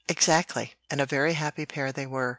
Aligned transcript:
"Exactly! 0.09 0.73
and 0.89 0.99
a 0.99 1.05
very 1.05 1.33
happy 1.33 1.67
pair 1.67 1.91
they 1.91 2.07
were. 2.07 2.29